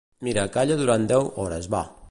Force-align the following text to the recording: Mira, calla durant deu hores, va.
Mira, 0.27 0.45
calla 0.55 0.77
durant 0.79 1.05
deu 1.13 1.31
hores, 1.43 1.73
va. 1.77 1.87